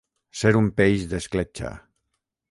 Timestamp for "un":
0.61-0.69